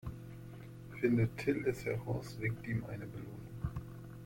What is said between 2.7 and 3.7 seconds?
eine Belohnung.